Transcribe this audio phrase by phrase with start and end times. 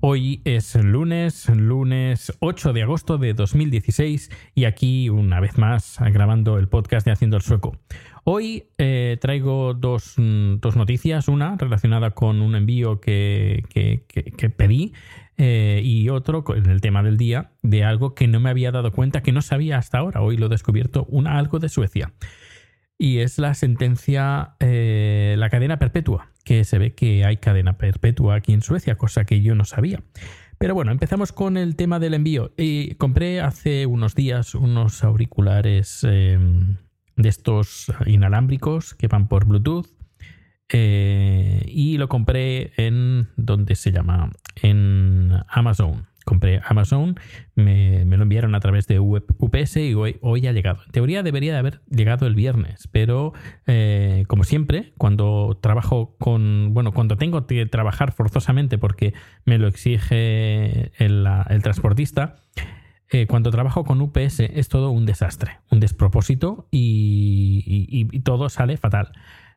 [0.00, 6.56] Hoy es lunes, lunes 8 de agosto de 2016 y aquí una vez más grabando
[6.58, 7.76] el podcast de Haciendo el Sueco.
[8.22, 14.92] Hoy eh, traigo dos, mm, dos noticias, una relacionada con un envío que, que- pedí
[15.36, 18.92] eh, y otro con el tema del día de algo que no me había dado
[18.92, 20.20] cuenta, que no sabía hasta ahora.
[20.20, 22.12] Hoy lo he descubierto, una, algo de Suecia
[22.98, 28.34] y es la sentencia, eh, la cadena perpetua, que se ve que hay cadena perpetua
[28.34, 30.02] aquí en Suecia, cosa que yo no sabía.
[30.58, 32.52] Pero bueno, empezamos con el tema del envío.
[32.56, 36.36] Y compré hace unos días unos auriculares eh,
[37.16, 39.86] de estos inalámbricos que van por Bluetooth.
[40.70, 44.32] eh, y lo compré en, ¿dónde se llama?
[44.60, 46.07] En Amazon.
[46.28, 47.18] Compré Amazon,
[47.54, 50.80] me, me lo enviaron a través de UPS y hoy, hoy ha llegado.
[50.84, 53.32] En teoría debería de haber llegado el viernes, pero
[53.66, 59.14] eh, como siempre, cuando trabajo con, bueno, cuando tengo que trabajar forzosamente porque
[59.46, 61.26] me lo exige el,
[61.62, 62.36] transportista,
[63.10, 69.12] eh, cuando trabajo con UPS es todo un desastre, un despropósito y todo sale fatal.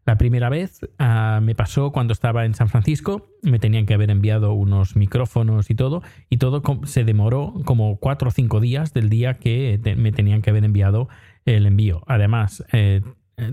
[0.05, 4.09] La primera vez ah, me pasó cuando estaba en San Francisco, me tenían que haber
[4.09, 9.09] enviado unos micrófonos y todo, y todo se demoró como cuatro o cinco días del
[9.09, 11.07] día que te- me tenían que haber enviado
[11.45, 12.01] el envío.
[12.07, 13.01] Además, eh,
[13.37, 13.51] eh,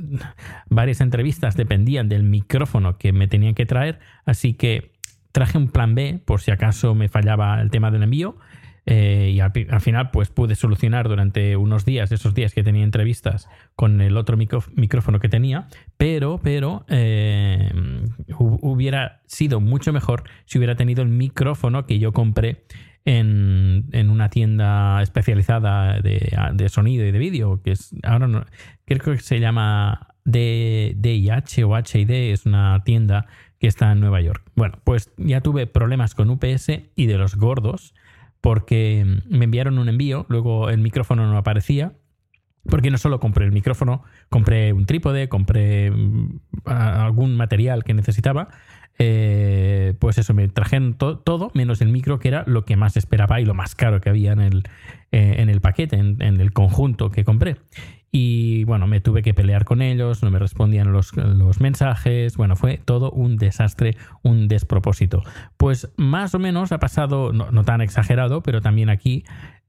[0.70, 4.92] varias entrevistas dependían del micrófono que me tenían que traer, así que
[5.32, 8.36] traje un plan B por si acaso me fallaba el tema del envío.
[8.91, 13.47] Eh, y al, final, pues pude solucionar durante unos días, esos días que tenía entrevistas,
[13.76, 15.69] con el otro micrófono que tenía.
[15.99, 17.71] Pero, pero eh,
[18.28, 22.65] hu- hubiera sido mucho mejor si hubiera tenido el micrófono que yo compré
[23.04, 28.47] en, en una tienda especializada de, de sonido y de vídeo, que es ahora
[28.87, 33.27] creo que se llama DIH o HID, es una tienda
[33.59, 34.43] que está en Nueva York.
[34.54, 37.94] Bueno, pues ya tuve problemas con UPS y de los gordos,
[38.41, 41.93] porque me enviaron un envío, luego el micrófono no aparecía,
[42.69, 48.48] porque no solo compré el micrófono, compré un trípode, compré mm, algún material que necesitaba.
[49.00, 52.97] eh, pues eso, me trajeron to- todo menos el micro, que era lo que más
[52.97, 54.65] esperaba y lo más caro que había en el,
[55.12, 57.59] eh, en el paquete, en el conjunto que compré.
[58.20, 62.56] Y bueno, me tuve que pelear con ellos, no me respondían los, los mensajes, bueno,
[62.56, 65.22] fue todo un desastre, un despropósito.
[65.56, 69.22] Pues más o menos ha pasado, no, tan exagerado, pero también aquí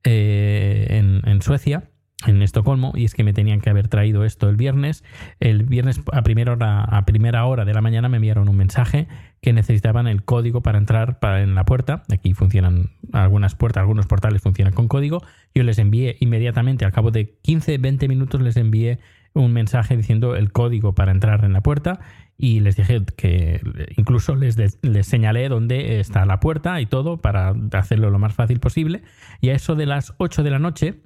[0.04, 1.92] eh, en, en Suecia,
[2.26, 5.04] en Estocolmo, y es que me tenían que haber traído esto el viernes.
[5.40, 9.08] El viernes a primera hora, a primera hora de la mañana me enviaron un mensaje
[9.42, 12.02] que necesitaban el código para entrar en la puerta.
[12.12, 15.22] Aquí funcionan algunas puertas, algunos portales funcionan con código.
[15.54, 19.00] Yo les envié inmediatamente, al cabo de 15, 20 minutos, les envié
[19.34, 22.00] un mensaje diciendo el código para entrar en la puerta
[22.38, 23.62] y les dije que
[23.98, 28.60] incluso les, les señalé dónde está la puerta y todo para hacerlo lo más fácil
[28.60, 29.04] posible.
[29.42, 31.02] Y a eso de las 8 de la noche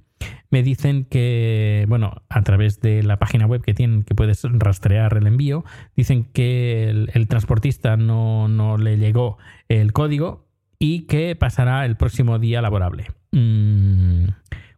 [0.52, 5.18] me dicen que, bueno, a través de la página web que tienen, que puedes rastrear
[5.18, 5.66] el envío,
[5.96, 9.38] dicen que el, el transportista no, no le llegó
[9.70, 10.43] el código
[10.84, 13.08] y que pasará el próximo día laborable.
[13.32, 14.26] Mm,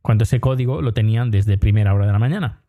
[0.03, 2.61] cuando ese código lo tenían desde primera hora de la mañana.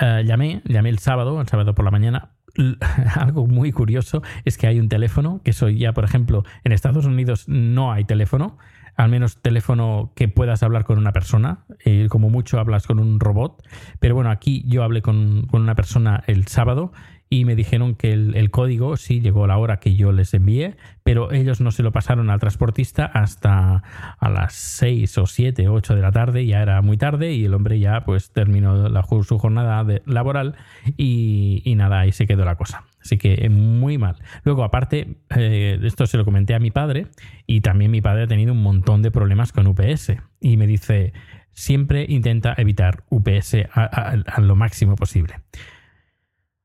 [0.00, 2.32] Eh, llamé, llamé el sábado, el sábado por la mañana,
[3.14, 7.04] algo muy curioso es que hay un teléfono, que soy ya, por ejemplo, en Estados
[7.04, 8.58] Unidos no hay teléfono,
[8.96, 13.20] al menos teléfono que puedas hablar con una persona, eh, como mucho hablas con un
[13.20, 13.62] robot,
[14.00, 16.92] pero bueno, aquí yo hablé con una persona el sábado
[17.32, 20.76] y me dijeron que el, código sí llegó a la hora que yo les envié,
[21.02, 23.82] pero ellos no se lo pasaron al transportista hasta
[24.18, 27.46] a las 6 o 7 o 8 de la tarde, ya era muy tarde y
[27.46, 30.56] el hombre ya pues terminó la, su jornada laboral
[30.98, 32.84] y, nada, ahí se quedó la cosa.
[33.00, 34.16] Así que eh, muy mal.
[34.44, 37.06] Luego, aparte, eh, esto se lo comenté a mi padre
[37.46, 41.14] y también mi padre ha tenido un montón de problemas con UPS y me dice,
[41.52, 45.36] siempre intenta evitar UPS a lo máximo posible.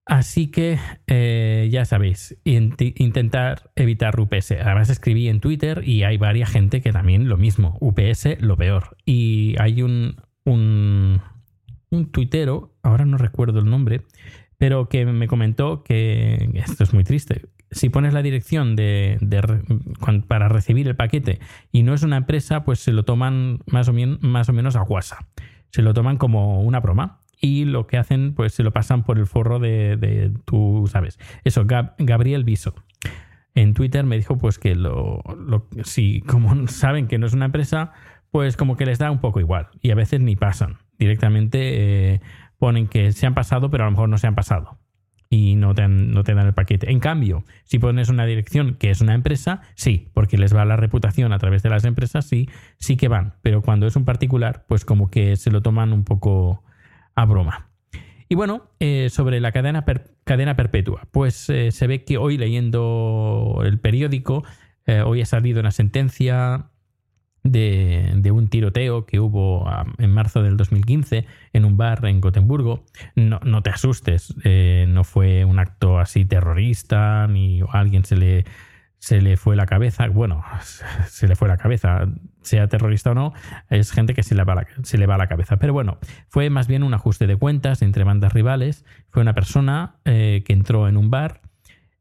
[0.07, 4.51] Así que eh, ya sabéis, intentar evitar UPS.
[4.51, 8.95] Además escribí en Twitter y hay varias gente que también lo mismo, UPS lo peor.
[9.06, 10.15] Y hay un,
[10.45, 11.21] un,
[11.89, 14.01] un tuitero, ahora no recuerdo el nombre,
[14.57, 17.42] pero que me comentó que esto es muy triste.
[17.69, 19.18] Si pones la dirección de,
[20.30, 21.39] para recibir el paquete
[21.74, 24.81] y no es una empresa, pues se lo toman más o, más o menos a
[24.81, 25.27] guasa.
[25.69, 29.19] Se lo toman como una broma y lo que hacen, pues se lo pasan por
[29.19, 31.19] el forro de, de tú sabes.
[31.44, 32.74] Eso, Gabriel Viso.
[33.54, 35.24] En Twitter me dijo pues que lo,
[35.84, 37.92] si como saben que no es una empresa,
[38.31, 40.78] pues como que les da un poco igual y a veces ni pasan.
[41.00, 42.22] Directamente eh,
[42.57, 44.78] ponen que se han pasado, pero a lo mejor no se han pasado
[45.30, 46.92] y no te, no te dan el paquete.
[46.92, 50.75] En cambio, si pones una dirección que es una empresa, sí, porque les va la
[50.75, 53.34] reputación a través de las empresas, sí, sí que van.
[53.42, 56.63] Pero cuando es un particular, pues como que se lo toman un poco
[57.17, 57.69] a broma.
[58.29, 59.83] Y bueno, eh, sobre la cadena,
[60.23, 64.43] cadena perpetua, pues eh, se ve que hoy leyendo el periódico,
[64.85, 66.69] eh, hoy ha salido una sentencia
[67.43, 69.65] de, un tiroteo que hubo
[69.97, 72.85] en marzo del 2015 en un bar en Gotemburgo.
[73.15, 74.35] No, no te asustes,
[74.87, 78.45] no fue un acto así terrorista, ni alguien se le
[78.99, 80.43] se le fue la cabeza, bueno,
[81.07, 82.07] se le fue la cabeza,
[82.47, 83.33] sea terrorista o no,
[83.69, 85.57] es gente que se le va la, se le va la cabeza.
[85.57, 85.97] Pero bueno,
[86.27, 88.85] fue más bien un ajuste de cuentas entre bandas rivales.
[89.09, 91.41] Fue una persona eh, que entró en un bar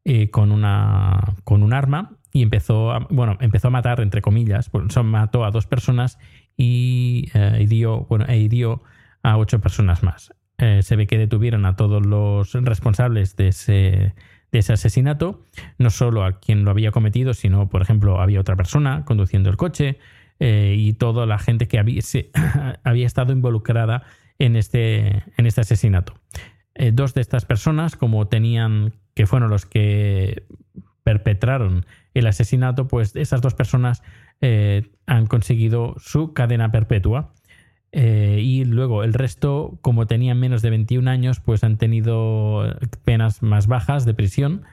[0.05, 4.71] eh, con, una, con un arma y empezó a, bueno, empezó a matar, entre comillas,
[4.71, 6.19] pues, mató a dos personas
[6.57, 8.83] y eh, bueno, e hirió
[9.23, 10.33] a ocho personas más.
[10.59, 14.15] se ve que detuvieron a todos los responsables de ese
[14.53, 15.43] de ese asesinato,
[15.79, 19.57] no solo a quien lo había cometido, sino, por ejemplo, había otra persona conduciendo el
[19.57, 19.99] coche
[20.39, 22.03] eh, y toda la gente que había,
[22.85, 24.03] había estado involucrada
[24.39, 26.15] en este, este asesinato.
[26.75, 30.45] Eh, dos de estas personas, como tenían, que fueron los que
[31.03, 34.03] perpetraron el asesinato, pues esas dos personas
[34.41, 37.33] eh, han conseguido su cadena perpetua
[37.93, 43.69] y luego el resto, como tenían menos de 21 años, pues han tenido penas más
[43.69, 44.65] bajas de prisión.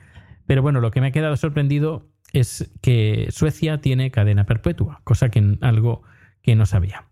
[0.46, 5.30] Pero bueno, lo que me ha quedado sorprendido es que Suecia tiene cadena perpetua, cosa
[5.30, 6.04] que algo
[6.42, 7.06] que no sabía.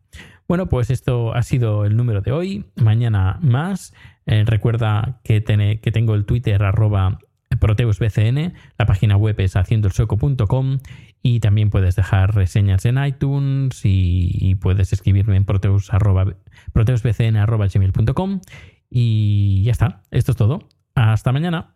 [0.48, 2.66] Bueno, pues esto ha sido el número de hoy.
[2.76, 3.94] Mañana más.
[4.26, 5.44] Eh, recuerda que,
[5.82, 7.20] que tengo el Twitter arroba
[7.60, 10.80] ProteusBCN, la página web es haciendoelsueco.com
[11.22, 15.90] y también puedes dejar reseñas en iTunes y, puedes escribirme en proteus,
[16.74, 18.42] proteusbcn.gmail.com
[18.90, 20.68] y ya está, esto es todo.
[20.96, 21.76] Hasta mañana.